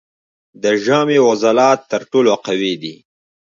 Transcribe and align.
د 0.63 0.65
ژامې 0.83 1.17
عضلات 1.27 1.79
تر 1.91 2.01
ټولو 2.11 2.31
قوي 2.45 2.73
دي. 2.81 2.95